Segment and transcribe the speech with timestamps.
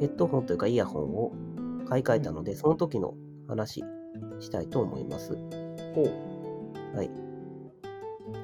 [0.00, 1.32] ヘッドホンというかイヤホンを
[1.86, 3.14] 買い替えたので、その時の
[3.46, 3.84] 話
[4.40, 5.36] したいと思います。
[5.94, 6.02] ほ
[6.94, 6.96] う。
[6.96, 7.10] はい。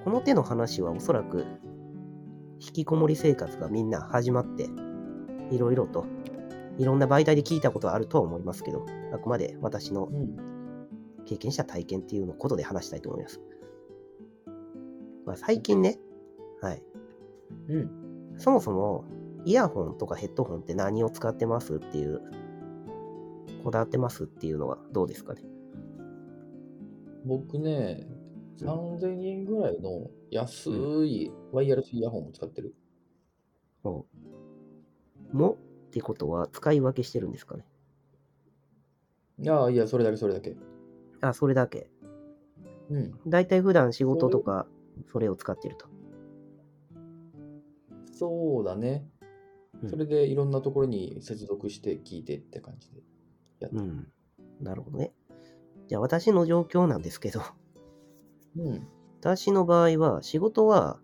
[0.05, 1.45] この手の話はおそらく
[2.61, 4.69] 引きこもり生活がみんな始まって、
[5.51, 6.07] いろいろと、
[6.79, 10.37] いろんな媒体で聞いたことはあるとは思いますけど、あくまで私のうん。
[11.25, 13.41] 経験した体験っていうのことで話したいと思います。
[15.27, 15.99] まあ、最近ね、
[16.63, 16.83] はい。
[17.69, 18.35] うん。
[18.39, 19.05] そもそも、
[19.47, 22.21] イヤホンとかヘッドホンって何を使ってますっていう、
[23.63, 25.43] こだわってますっていうのはどうですかね？
[27.25, 28.07] 僕ね、
[28.59, 30.71] 3000円ぐらいの安
[31.07, 32.75] いワイヤレスイヤホンを使ってる。
[33.85, 34.07] も
[35.33, 35.59] う、も
[35.89, 37.65] ってことは使い分けしてるんですかね？
[39.39, 40.57] いやいや、それだけそれだけ。
[41.21, 41.89] あ、それだけ。
[42.91, 43.15] うん。
[43.29, 44.67] だいたい普段仕事とか、
[45.13, 45.87] それを使ってると。
[48.13, 49.13] そうだねう。
[49.13, 49.16] ん
[49.89, 53.03] それでいろんなところに接続して聞いてって感じで
[53.61, 53.83] やってる。
[53.83, 54.13] うん。
[54.61, 55.13] なるほどね。
[55.89, 57.43] じゃあ私の状況なんですけど、
[58.57, 58.89] うん。
[59.21, 60.99] 私の場合は仕事は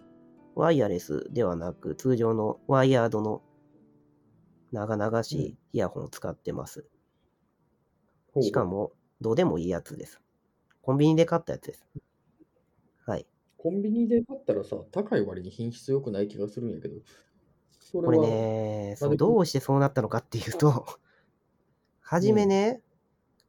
[0.54, 3.42] ワイヤレスではなく通常のワイヤードの
[4.70, 6.86] 長々しいイヤホンを使ってます。
[8.32, 10.20] ほうしかもどうでもいいやつです。
[10.80, 11.86] コンビニで買ったやつです。
[13.06, 13.26] はい。
[13.56, 16.96] コンビニで買ったらさ、高い割に品質良くない気がするんやけど、
[17.92, 20.86] これは、ね、そうでどうしてそうなったのかっていうと、
[22.00, 22.80] はじめね、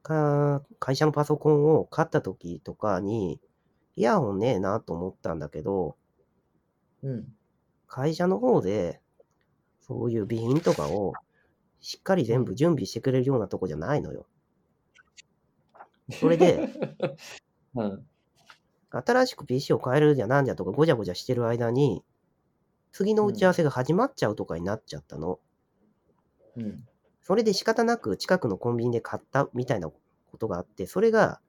[0.02, 3.40] か会社のパソコンを買った時とかに、
[3.96, 5.96] イヤホンねえなと思ったんだけど、
[7.02, 7.26] うん。
[7.86, 9.00] 会社の方で、
[9.80, 11.12] そういう備品とかを
[11.80, 14.26] しっかり全部準備してくれるようなとこじゃないのよ。
[16.10, 16.68] それで、
[17.76, 18.06] うん。
[18.90, 22.04] 新しく PC を変えるじゃなんじゃとかごちゃごちゃしてる間に、
[22.94, 25.40] 次の打ち合わせが始まっちゃうとかになっちゃったの。
[26.56, 26.86] うん。
[27.22, 31.40] それで仕方なく近くのコンビニで買ったみたいなことがあって、それが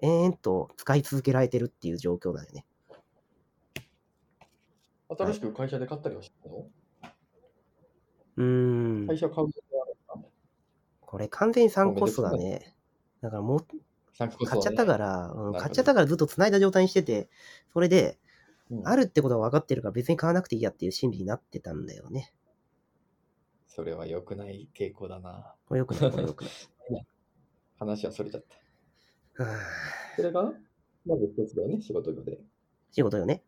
[0.00, 2.64] 延々と使い続けられてるっていう状況だよね。
[5.10, 6.66] 新しく会社で買ったりはしたの、
[8.36, 9.06] うーん。
[9.06, 9.48] 会社買う
[11.02, 12.74] これ完全に3コスだね。
[13.20, 13.66] だからもう
[14.16, 17.28] 買っちゃったから、うん、買っちゃったからずっと繋いだ状態にしてて、
[17.74, 18.18] それで、
[18.70, 22.32] うんあるってことは分かってるから別に買わなくていいやっていう心理になってたんだよね。
[23.66, 25.54] それは良くない傾向だな。
[25.66, 26.52] これよくない、これよくない。
[27.78, 28.44] 話はそれちゃっ
[29.36, 29.44] た。
[29.44, 29.56] はあ
[30.16, 30.52] それが、
[31.06, 32.40] まず一つだよね、仕事上で。
[32.90, 33.42] 仕事よね。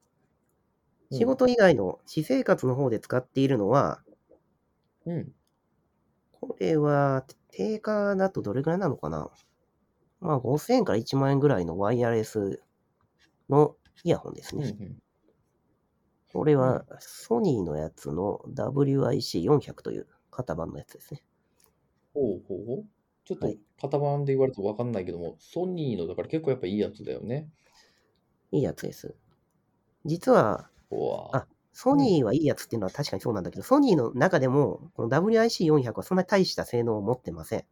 [1.11, 4.05] うん仕事以外の私生活の方で使っているのは、
[5.05, 5.35] うん。
[6.33, 9.31] これは定価だとどれぐらいなのかな？
[10.21, 12.63] まあ5000円から1万円ぐらいのワイヤレス
[13.49, 14.71] のイヤホンですうんうね。
[14.73, 15.03] ん。
[16.33, 21.23] これはソニーのやつの WIC400 という型番のやつですね。
[22.15, 22.85] ほうほうほう。
[23.25, 27.49] ちょっとはい型番で言われると分かんないけども、ソニーのだから結構やっぱいいやつだよね。
[28.53, 29.15] いいやつです。
[30.05, 30.69] 実は、
[31.33, 37.65] あソニーはいいやつっていうのは確かにそうなんだけど、ソニーの中でも、この WIC400 はそんなに大した性能を持ってません。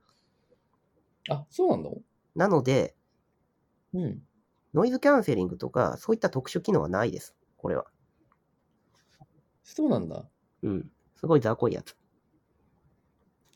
[1.31, 1.99] あ、そうなの？
[2.35, 2.95] なので、
[3.93, 4.23] うん。
[4.73, 7.35] ノイズキャンセリングとか、そういった特殊機能はないです。
[7.57, 7.87] これは。
[9.75, 10.25] そうなんだ。
[10.62, 10.91] うん。
[11.17, 11.97] すごい雑魚いやつ。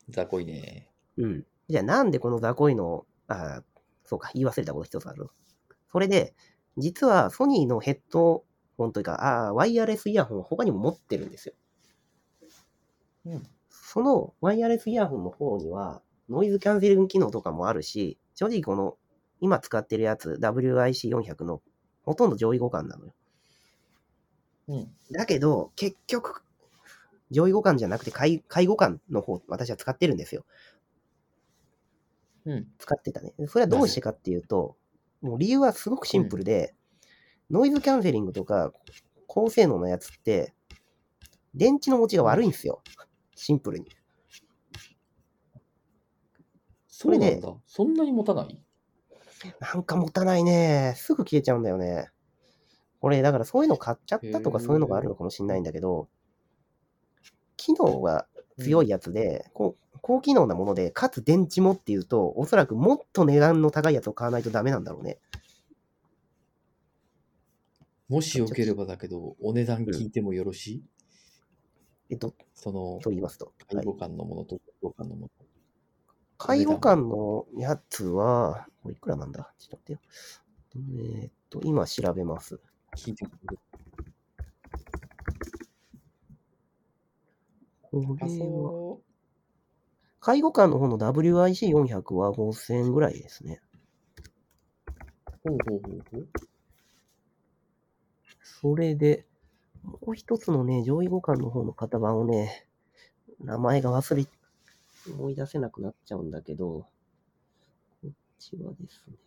[0.09, 0.89] 雑魚いね。
[1.17, 1.45] うん。
[1.69, 3.63] じゃあなんでこの雑魚いのを、あー
[4.05, 5.29] そうか、言い忘れたこと一つある。
[5.91, 6.35] それで、
[6.77, 8.43] 実はソニーのヘッド
[8.77, 11.53] ホンというか、あーワイヤレスイヤホンを他にも持ってるんですよ。
[13.25, 13.43] うん。
[13.69, 18.97] そのワイヤレスイヤホンの方には、ノイズキャンセリング機能とかもあるし、正直この、
[19.41, 21.61] 今使ってるやつ、WIC400 の
[22.03, 23.13] ほとんど上位互換なのよ。
[24.67, 24.95] うん。
[25.11, 26.43] だけど、結局、
[27.31, 30.45] 上位互換じゃなくて下位下位互換の方、私は使ってるんですよ。
[32.45, 32.67] うん。
[32.77, 33.33] 使ってたね。
[33.47, 34.75] それはどうしてかっていうと、
[35.21, 36.75] もう理由はすごくシンプルで、
[37.49, 38.71] ノイズキャンセリングとか
[39.27, 40.53] 高性能のやつって、
[41.55, 42.81] 電池の持ちが悪いんですよ。
[43.35, 43.85] シンプルに。
[47.11, 47.61] れでそうなんだ。
[47.65, 48.59] そんなに持たない？
[49.59, 50.93] なんか持たないね。
[50.97, 52.09] すぐ消えちゃうんだよね。
[53.03, 56.07] これ、だからそういうの買っちゃったとかそういうのがあるのかもしれないんだけど、
[57.57, 58.27] 機能は
[58.57, 65.17] 強いやつで、こう高機能なもので、かつ電池もっていうと、おそらくもっと値段の高いやつを買わないとダメなんだろうね。
[68.07, 70.83] もしよければだけど、お値段聞いてもよろしい、
[72.09, 73.47] えっと、その、と言いますと。
[73.47, 75.29] はい介護官のものと、介護官のもの。
[76.37, 79.53] 介護官のやつは、これいくらなんだ？
[79.59, 79.99] ちょっと待ってよ。
[80.75, 82.59] えーっと、今調べます。
[82.95, 83.53] 聞いてもら
[87.81, 89.01] これは、そ
[90.19, 93.61] 介護官の方の WIC400 は5000円ぐらいですね。
[95.45, 95.49] う。
[95.49, 96.29] ほうほうほうほう。
[98.41, 99.25] それで、
[99.83, 102.65] もう一つのね、上位互換の方の型番をね、
[103.43, 104.25] 名前が忘れ、
[105.11, 106.87] 思い出せなくなっちゃうんだけど、
[108.01, 109.17] こっちはですね、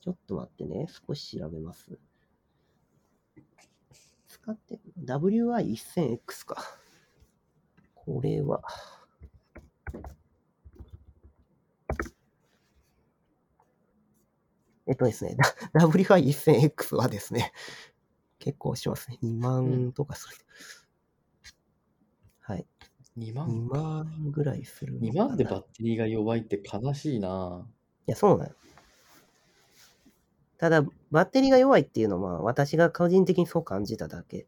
[0.00, 1.98] ちょっと待ってね、少し調べます。
[4.44, 6.78] 使って、WI1000X か。
[7.94, 8.62] これは、
[14.86, 15.38] えっとですね、
[15.74, 17.52] WI1000X はですね、
[18.38, 19.18] 結構しますね。
[19.22, 20.36] 2万とかする。
[22.40, 22.66] はい。
[23.16, 23.78] 2 2万か。
[23.78, 25.24] 万ぐらいするのかな。
[25.24, 27.66] 2万でバッテリーが弱いって悲しいな。
[28.06, 28.54] いや、そうなの。
[30.64, 34.46] ただ、バッテリーが弱いっていうのは、私が個人的にそう感じただけ。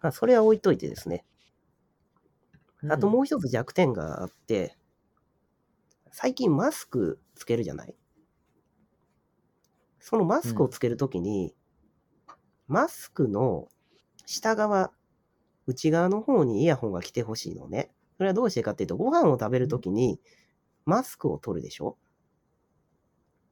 [0.00, 1.24] まあ、それは置いといてですね。
[2.88, 4.78] あともう一つ弱点があって、
[6.12, 7.96] 最近マスクつけるじゃない？
[9.98, 11.56] そのマスクをつけるときに、
[12.68, 13.66] マスクの
[14.26, 14.92] 下側、
[15.66, 17.90] 内側の方にイヤホンが来てほしいのね。
[18.16, 20.20] それはどうしてかっていうと、ご飯を食べるときに
[20.84, 21.96] マスクを取るでしょ？
[22.00, 22.07] うん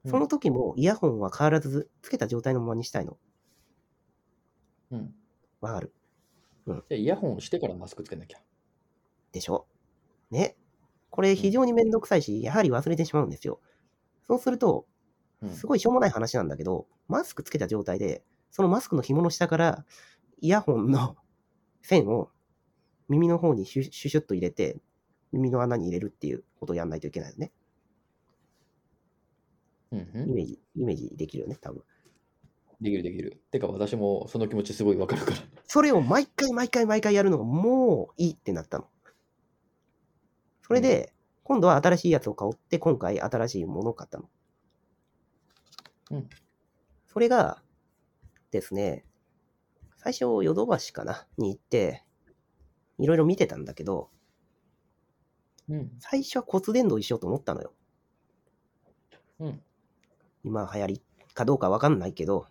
[0.06, 3.18] その時もイヤホンは変わらずつけた状態のままにしたいの。
[4.90, 5.14] うん。
[5.60, 5.92] わかる
[6.66, 8.38] じゃあイヤホンしてからマスクつけなきゃ。
[9.32, 9.66] でしょ？
[10.30, 10.56] ね。
[11.10, 13.60] これ非常にめんどくさいし、やはり忘れてしまうんですよ。
[14.26, 14.86] そうすると、
[15.42, 19.84] うんすごいしょうもない話なんだけど、マスクつけた状態で、そのマスクの紐の下から、
[20.40, 21.16] イヤホンの
[21.82, 22.30] 線を
[23.08, 24.78] 耳の方にシュシュシュッと入れて、
[25.32, 27.52] 耳の穴に入れるっていうことをやんないといけないよね。
[29.92, 31.82] イメージ、イメージできるよね、多分。
[32.80, 33.42] できるできる。
[33.50, 35.36] てか私もその気持ちすごいわかるから。
[35.64, 38.88] それを毎回毎回毎回やるのがもういいってなったの。
[40.62, 41.12] それで、
[41.44, 44.28] 今度は新しいやつを買おうって、今回新しいものを買ったの。
[46.10, 46.28] うん。
[47.06, 47.62] それが
[48.50, 49.04] ですね、
[49.96, 52.04] 最初、ヨドバシかなに行って、
[52.98, 54.10] いろいろ見てたんだけど、
[55.68, 55.90] うん。
[55.98, 57.72] 最初は骨伝導にしようと思ったのよ。
[59.40, 59.62] うん。
[60.46, 61.02] 今流行り
[61.34, 62.46] かどうかわかんないけど、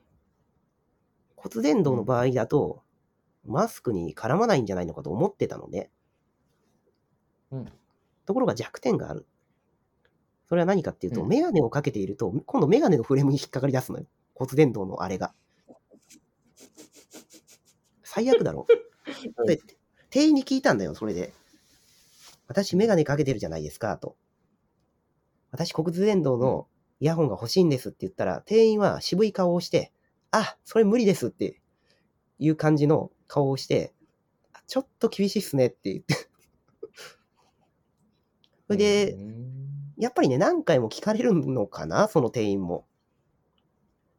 [1.38, 2.83] 骨伝導の場合だと、
[3.45, 5.89] マスクに絡まないんじゃないのかと思ってたのね。
[7.51, 7.65] うん。
[8.25, 9.25] ところが弱点がある。
[10.50, 14.06] それは何かっていうと、うんメガネをかけていると、今度メガネのフレームに引っかかり出すのよ。
[14.33, 15.33] 骨伝導のあれが。
[18.03, 18.68] 最悪だろ。
[19.47, 19.62] で、
[20.09, 21.33] 店員に聞いたんだよ、それで。
[22.47, 24.18] 私メガネかけてるじゃないですか、と。
[25.51, 26.68] 私骨伝導の
[27.00, 29.92] イヤホンが欲しいんですって言ったら、店員は渋い顔をして、
[30.31, 31.62] あ、それ無理ですって
[32.39, 33.94] いう感じの顔をして、
[34.53, 36.15] あちょっと厳しいっすねって言って。
[38.68, 39.66] それで、うん
[39.97, 42.85] やっぱりね、何回も聞かれるのかな、その店員も。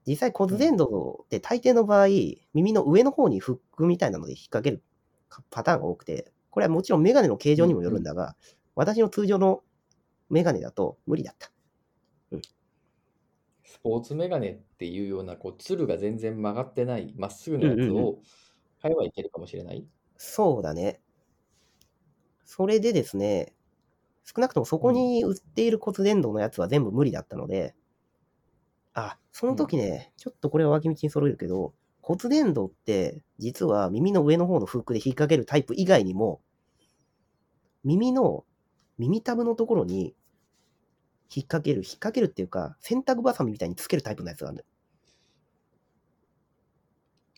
[0.06, 2.06] 実際骨伝導って大抵の場合、
[2.54, 4.82] 耳の上の方にフックみたいなので引っ掛ける
[5.50, 8.36] パターンが多くて、これはもちろんメガネの形状にもよるんだが、
[8.74, 9.62] 私の通常の
[10.30, 11.50] メガネだと無理だった。
[13.66, 18.22] スポーツメガネっていうような、こう、つるが全然曲がってない、まっすぐのやつうんうんうを
[18.80, 19.86] 買えばいけるかもしれない？
[20.16, 21.00] そうだね。
[22.44, 23.54] それでですね、
[24.24, 27.74] 少なくともそこに売っている骨伝導のやつは全部無理だったので、
[28.94, 36.40] あ、その時ね、ちょっとこれは脇道に揃えるけど、骨伝導って実は耳の上の方のフックで引っ掛けるタイプ以外にも、
[37.84, 38.44] 耳の
[38.98, 40.14] 耳タブのところに
[41.34, 44.64] 引っ掛ける、引っ掛けるっていうか、洗濯バサミみたいにつけるタイプのやつがある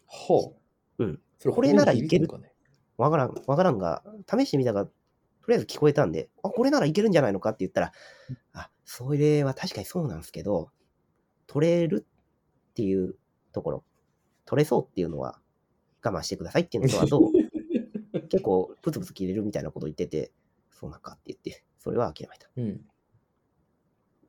[0.07, 0.54] ほ
[0.99, 1.04] う。
[1.04, 1.21] うん。
[1.38, 2.28] それこれならいける
[2.97, 4.90] わからん、わからんが、試してみたが、と
[5.49, 7.92] りあえず聞こえたんで、あ、これならいけるんじゃないのかって言ったら、
[8.52, 10.71] あ、それは確かにそうなんですけど、
[11.47, 12.07] 取れる
[12.71, 13.14] っていう
[13.52, 13.85] ところ、
[14.45, 15.40] 取れそうっていうのは
[16.02, 17.33] 我慢してくださいっていうのと、あと、
[18.28, 20.33] 結構ブツブツ切れるみたいなこと言ってて、
[20.71, 22.50] そうなんかって言って、それは諦めた。
[22.57, 22.85] うん。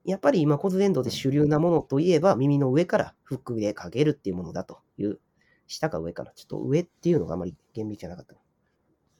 [0.09, 5.19] やっぱり今骨伝導で主流なものといえば、耳の上からフックでかけるっていうものだという、
[5.67, 6.31] 下か上かな。
[6.33, 8.33] ちょっと上っていうのがあまり厳密じゃなかった。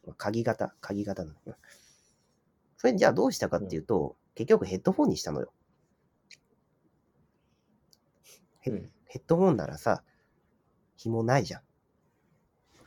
[0.06, 1.58] まあ鍵型、鍵型なのよ。
[2.78, 5.52] それじゃあどうしたかっていうと、結局ヘッドフォンにしたのよ。
[8.62, 10.04] ヘッドホンならさ、
[10.98, 11.62] 紐ないじゃん。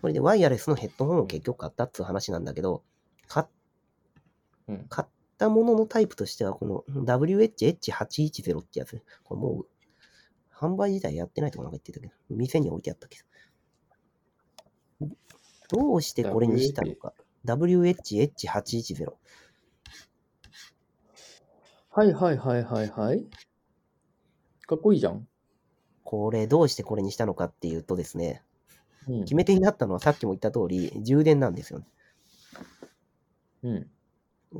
[0.00, 2.82] それでワイヤレスのヘッドホンを結局買ったっていう話なんだけど、
[3.28, 3.46] 買っ
[4.68, 4.86] うん。
[4.88, 5.08] 買っ
[5.38, 9.02] たもののタイプとしては、この WH-H810 ってやつね。
[9.24, 9.66] これもう、
[10.54, 13.18] 販売自体やってないとかなんか言ってたけど、店に置いてあったけ
[15.00, 15.08] ど。
[15.70, 17.14] どうしてこれにしたのか。
[17.46, 19.12] WH-H810。
[21.90, 23.26] はいはいはいはいはい。
[24.66, 25.26] かっこいいじゃん。
[26.04, 28.42] これどうしてこれにしたのかっていうとですね、
[29.08, 31.86] うん決め手になったのはさっきも言った通り、充電なんですよね。
[33.64, 33.90] うん。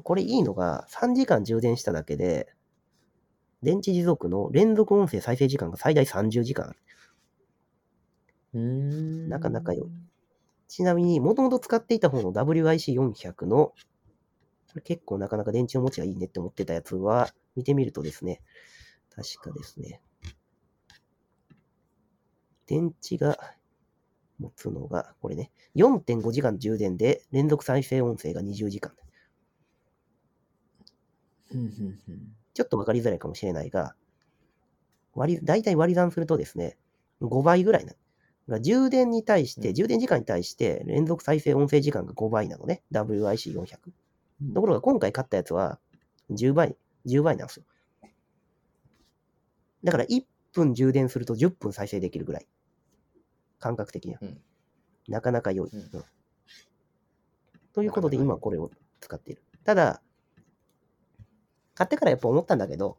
[0.03, 2.53] これいいのが、3時間充電しただけで、
[3.63, 6.79] 電池持続の連続音声再生時間が最大30時間ある。
[8.55, 9.29] うーん。
[9.29, 9.89] なかなか良い。
[10.69, 13.75] ちなみに、もともと使っていた方の WIC400 の、こ
[14.77, 18.41] れ結構なかなか電池の持ちがいいねって思ってたやつは、見てみるとですね、
[19.15, 20.01] 確かですね、
[22.67, 23.37] 電池が
[24.39, 28.93] 持つのが、これね、4.5時間充電で連続再生音声が20時間。
[31.55, 32.37] うんうんうん。
[32.55, 33.95] ちょっとわかりづらいかもしれないが、
[35.15, 36.77] 割り、大体割り算するとですね、
[37.21, 37.95] 5倍ぐらいな。
[38.49, 42.83] が充電に対して、うん充電時間に対して連続再生音声時間が5倍なのね。
[42.93, 43.79] WIC400。
[44.55, 45.79] ところが今回買ったやつは
[46.31, 47.65] 10倍、10倍なんですよ。
[49.85, 52.49] だから1分充電すると10分再生できるぐらい。
[53.61, 54.21] 感覚的には。
[54.23, 54.41] うん
[55.09, 55.71] なかなか良い。
[57.73, 59.43] ということで今これを使っている。
[59.65, 60.03] ただ、
[61.75, 62.99] 買ってからやっぱ思ったんだけど、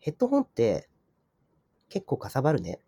[0.00, 0.88] ヘッドホンって
[1.88, 2.80] 結構かさばるね。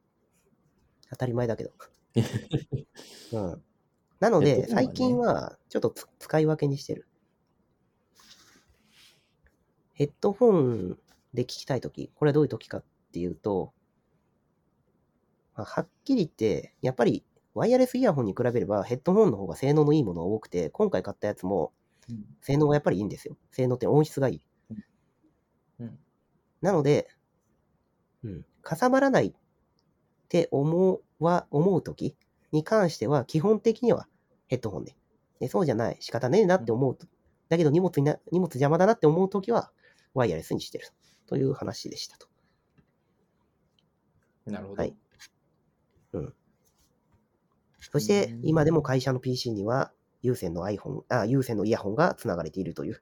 [1.11, 1.71] 当たり前だけど。
[3.33, 3.63] うん、
[4.21, 7.07] なので、最近はちょっとつ使い分けにしてる。
[9.93, 10.99] ヘッドホン
[11.33, 13.73] で聞きたいとき、これはどういうときかっていうと、
[15.55, 21.73] まあはっきり言って、やっぱりワイヤレスイヤホンに比べればヘッドホンの方が性能のいいものが多くて、今回買ったやつも
[22.09, 23.37] うん性能がやっぱりいいんですよ。
[23.51, 24.43] 性能って音質がいい。
[26.67, 27.07] うんなので、
[28.25, 29.33] うん、かさばらないっ
[30.29, 32.17] て思うは思うとき
[32.51, 34.09] に関しては、基本的には
[34.49, 34.97] ヘッドホンで。
[35.39, 37.07] でそうじゃない、仕方ねえなって思うと。
[37.49, 39.71] だけど荷物にな、荷物邪魔だなって思うときは、
[40.15, 40.89] ワイヤレスにしてる。
[41.29, 42.27] という話でしたと。
[44.47, 44.83] なるほど。
[44.83, 44.97] はい
[47.79, 49.93] そしてうん、今でも会社の PC には、
[50.23, 53.01] 有線の iPhone、あ、有線のイヤホンがつながれているという。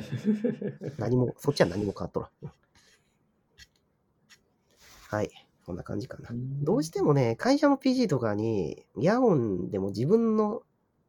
[0.98, 2.30] 何も、そっちは何も変わっとらん。
[2.42, 2.50] うん
[5.08, 5.30] はい。
[5.64, 6.30] こんな感じかな。
[6.32, 10.62] どうしてもね、会社の PC とかに、イヤホンでも自分の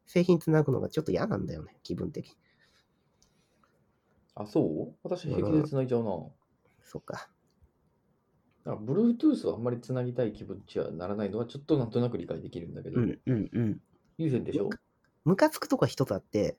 [0.06, 2.36] 製品つなぐのがちょっと嫌なんだよね、気分的に。
[4.36, 4.94] あ、そう？
[5.02, 6.10] 私平気で繋いじゃうな。
[6.84, 7.28] そっか。
[8.64, 13.80] だから Bluetooth はあんまり繋ぎたい気持ちはならないのはちょっとなんとなく理解できるんだけど、うん、うん、うん。
[14.16, 14.70] 有線でしょ？
[15.24, 16.56] ムカつくとか一つあって、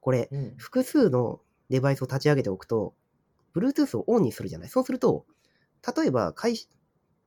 [0.00, 0.54] これ、うん。
[0.56, 2.94] 複数のデバイスを立ち上げておくと、
[3.54, 4.68] Bluetooth をオンにするじゃない？
[4.68, 5.26] そうすると、
[5.96, 6.68] 例えば会社、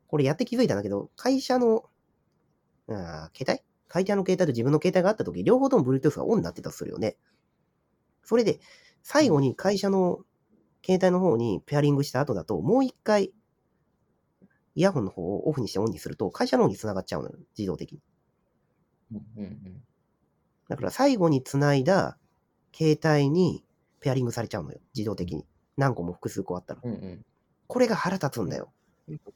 [0.07, 1.89] これやって気づいたんだけど、会社の、
[2.87, 3.61] あー携帯？
[3.87, 7.17] 会社の携帯と自分の携帯があったとき、両方とも Bluetooth がオンになってたとするよね。
[8.23, 8.59] それで、
[9.03, 10.21] 最後に会社の
[10.85, 13.33] 携帯の方にペアリングした後だと、もう一回、
[14.75, 17.37] イヤホンの方をオフにしてオンにすると、会社の方に繋がっちゃうのよ。
[17.57, 18.01] 自動的に。
[19.11, 19.83] うんうん
[20.69, 22.17] だから最後に繋いだ
[22.73, 23.63] 携帯に
[23.99, 24.79] ペアリングされちゃうのよ。
[24.95, 25.45] 自動的に。
[25.77, 26.81] 何個も複数個あったら。
[26.83, 26.91] うん。
[26.91, 27.25] うん
[27.67, 28.71] これが腹立つんだよ。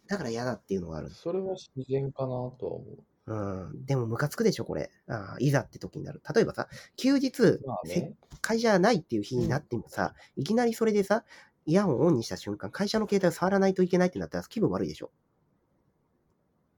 [0.08, 1.14] だから嫌だっていうのがあるうん。。
[1.14, 2.86] それは自然かなとは思
[3.28, 3.34] う。
[3.34, 3.86] うん。
[3.86, 4.92] でもムカつくでしょ、これ。
[5.08, 6.22] ああいざって時になる。
[6.34, 8.14] 例えばさ、休日、まあせね。
[8.42, 11.24] 会社ないっていう日になってもさ、いきなりそれでさ、
[11.66, 15.12] イヤホンオンにした瞬間、会社の携帯を触らないといけないってなったら気分悪いでしょ。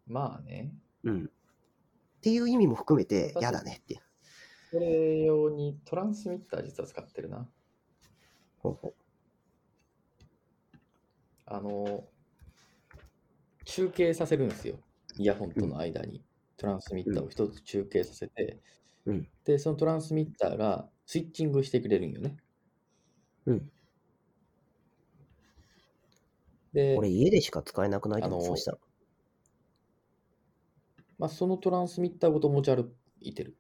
[0.07, 0.71] まあね。
[1.03, 1.25] うん。
[1.25, 4.01] っていう意味も含めて私嫌だねって。
[4.71, 7.47] それ用にトランスミッター実は使ってるな。
[8.59, 8.93] ほうほ
[11.45, 12.07] あの、
[13.65, 14.79] 中継させるんですよ。
[15.17, 16.23] イヤホンとの間に
[16.57, 18.59] トランスミッターを一つ中継させて、
[19.05, 22.37] うんで、そのトランスミッターがスイッチングしてくれるんよね。
[23.47, 23.71] うん。
[26.73, 28.77] でこれ、家でしか使えなくないでもあのそうしたら。
[31.17, 33.57] まあ、そのトランスミッターごと持ち歩いてる。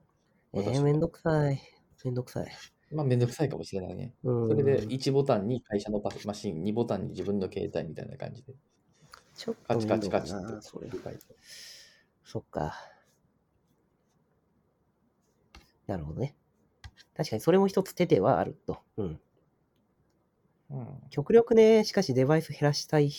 [0.53, 1.61] えー、めんどくさい。
[2.03, 2.47] めんどくさい。
[2.91, 4.13] まあ、めんどくさいかもしれないね。
[4.23, 4.47] うん。
[4.47, 8.53] それで1ボタンに会社のパマシン、2ボタンに自分の携帯みたいな感じで。
[9.35, 10.89] ちょっカチカチカチってそれ。
[12.23, 12.73] そっか。
[15.87, 16.35] なるほどね。
[17.15, 18.79] 確かにそれも一つ手ではあると。
[18.97, 19.19] うん。
[20.71, 20.87] うん。
[21.09, 23.11] 極力ね、しかしデバイス減らしたい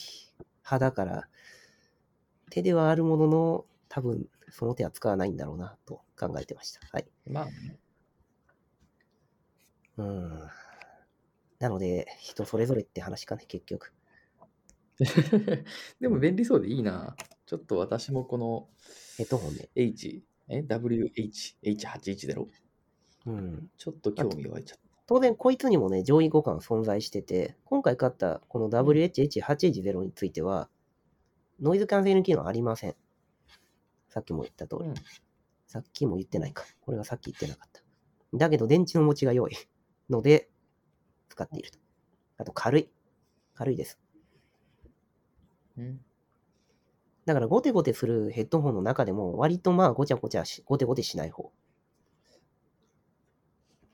[0.65, 1.29] 派だから、
[2.51, 6.81] 手ではあるものの、多分その手は使わないんだろうなと考えてました。
[6.93, 7.07] はい。
[7.27, 7.79] まあね。
[9.97, 10.49] うん。
[11.59, 13.93] なので、人それぞれって話かね、結局。
[16.01, 17.17] でも便利そうでいいな。
[17.47, 18.69] ちょっと私もこの
[19.17, 19.71] ヘッドホンで。
[19.75, 22.47] H、え ?WH、H810?
[23.27, 23.71] うん。
[23.77, 24.91] ちょっと興味湧いちゃった。
[25.07, 30.69] 当然、こいつにもね、上位互換存在してて、今回買ったこの WH-H810 については、
[31.61, 32.95] ノイズキャンセル機能ありません。
[34.11, 34.89] さっきも言った通り。
[34.89, 34.95] うん
[35.71, 36.65] さっきも言ってないか。
[36.81, 37.81] これはさっき言ってなかった。
[38.35, 39.57] だけど、電池の持ちが良い
[40.11, 40.51] ので、
[41.29, 41.79] 使っていると。
[42.39, 42.91] あと、軽い。
[43.55, 44.01] 軽いです。
[45.79, 46.01] うん
[47.25, 51.53] だから、ゴテゴテするヘッドホンの中でも、割とまあ、ごちゃごちゃし、ゴテゴテしない方。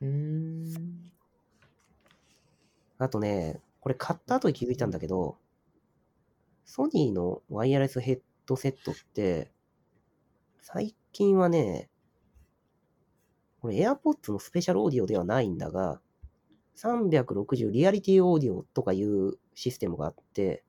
[0.00, 1.10] うーん。
[2.96, 5.36] あとね、これ買った後に気づいたんだけど、
[6.64, 9.50] ソニーのワイヤレスヘッドセットって、
[10.68, 11.88] 最近はね、
[13.60, 16.00] これ AirPods のスペシャルオーディオではないんだが、
[16.74, 20.64] 360リアリティオーディオとかいうシステムがあって、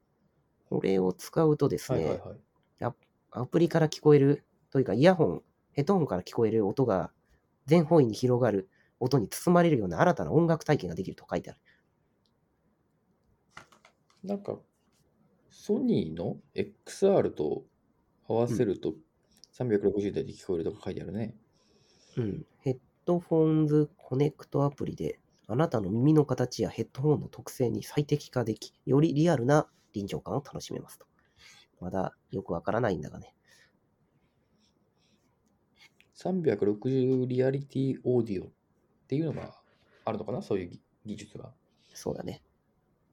[0.70, 2.94] これを使うとですね、はいはいはい。
[3.32, 7.12] アプリから聞こえる、というかイヤホン、ヘッドホンから聞こえる音が
[7.66, 11.60] 全方位に広がる音に包まれるような新たな音楽体験ができると書いてある。
[14.24, 14.60] なんか、
[15.50, 17.64] ソニーの XR と
[18.28, 18.94] 合わせると
[19.58, 21.36] 360台で聞こえるとか書いてあるね。
[22.18, 22.46] うん。
[22.60, 31.06] ヘッドフォンズコネクトアプリで、あなたの耳の形やヘッドホンの特性に最適化でき、よりリアルな臨場感を楽しめますと。
[31.80, 33.34] まだよくわからないんだがね。
[36.16, 38.50] 360リアリティオーディオっ
[39.08, 39.54] ていうのが
[40.06, 40.42] あるのかな？
[40.42, 41.52] そういう技技術が。
[41.94, 42.42] そうだね。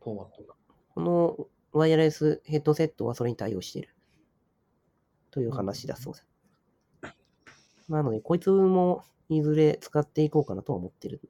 [0.02, 0.54] フォーマットが。
[0.94, 3.94] このワイヤレスヘッドセットはそれに対応している。
[5.30, 6.26] という話だそうです。
[7.88, 11.20] なので、こいつもいずれ使っていこうかなとは思ってる。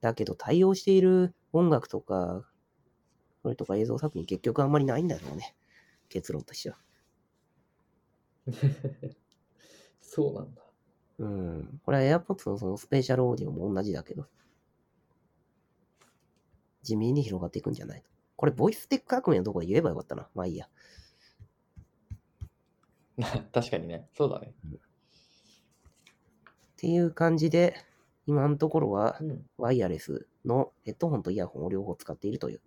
[0.00, 2.46] だけど、対応している音楽とか、
[3.42, 5.54] それとか映像作品結局あんまりないんだろうね。
[6.08, 6.78] 結論としては。
[10.00, 10.62] そうなんだ。
[11.18, 11.80] うん。
[11.84, 14.26] これは AirPods のそのスペシャルオーディオも同じだけど、
[16.82, 18.02] 地味に広がっていくんじゃない
[18.36, 20.28] これ、ボイステック革命のところで言えばよかったな。
[20.34, 20.68] まあいいや。
[23.52, 24.08] 確かにね。
[24.14, 24.54] そうだね。
[26.78, 27.74] っていう感じで、
[28.26, 29.44] 今のところはうん。
[29.56, 32.60] ワイヤレスのヘッドホンとイヤホンを両方使っているという、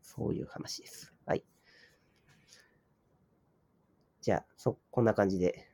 [0.00, 1.12] そういう話です。
[1.26, 1.44] はい。
[4.22, 5.68] じゃあ、そ、こんな感じで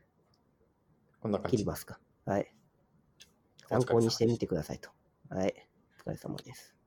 [1.20, 1.58] こんな感じ。
[1.58, 2.00] 切りますか。
[2.24, 2.52] はい。
[3.68, 4.90] 参考にしてみてくださいと。
[5.28, 5.54] はい。
[6.04, 6.79] お疲れ様です。